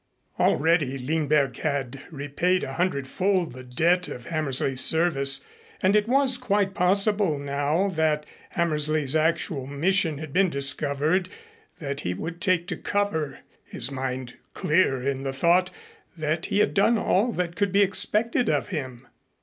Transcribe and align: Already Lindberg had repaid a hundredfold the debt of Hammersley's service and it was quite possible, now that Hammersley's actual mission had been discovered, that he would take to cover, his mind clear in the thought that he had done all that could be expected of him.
Already 0.39 0.97
Lindberg 0.97 1.57
had 1.57 2.01
repaid 2.09 2.63
a 2.63 2.73
hundredfold 2.73 3.53
the 3.53 3.61
debt 3.61 4.07
of 4.07 4.25
Hammersley's 4.25 4.81
service 4.81 5.45
and 5.79 5.95
it 5.95 6.07
was 6.07 6.39
quite 6.39 6.73
possible, 6.73 7.37
now 7.37 7.87
that 7.87 8.25
Hammersley's 8.49 9.15
actual 9.15 9.67
mission 9.67 10.17
had 10.17 10.33
been 10.33 10.49
discovered, 10.49 11.29
that 11.77 11.99
he 11.99 12.15
would 12.15 12.41
take 12.41 12.65
to 12.69 12.77
cover, 12.77 13.41
his 13.63 13.91
mind 13.91 14.37
clear 14.55 15.03
in 15.07 15.21
the 15.21 15.33
thought 15.33 15.69
that 16.17 16.47
he 16.47 16.61
had 16.61 16.73
done 16.73 16.97
all 16.97 17.31
that 17.31 17.55
could 17.55 17.71
be 17.71 17.83
expected 17.83 18.49
of 18.49 18.69
him. 18.69 19.05